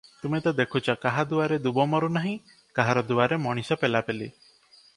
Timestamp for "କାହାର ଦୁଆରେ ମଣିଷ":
2.79-3.81